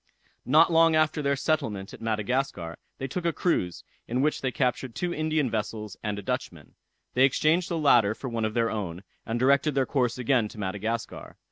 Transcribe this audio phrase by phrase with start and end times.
[0.47, 4.95] Not long after their settlement at Madagascar, they took a cruise, in which they captured
[4.95, 6.73] two Indian vessels and a Dutchman.
[7.13, 10.57] They exchanged the latter for one of their own, and directed their course again to
[10.57, 11.35] Madagascar.